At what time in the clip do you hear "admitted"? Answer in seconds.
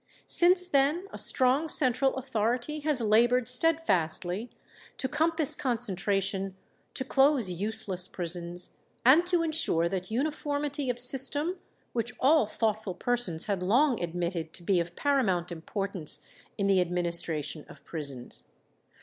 14.01-14.53